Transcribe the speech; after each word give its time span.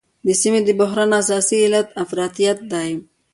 د 0.25 0.27
سیمې 0.41 0.59
د 0.65 0.69
بحران 0.79 1.09
اساسي 1.21 1.57
علت 1.65 1.87
افراطیت 2.03 2.57
دی. 2.71 2.91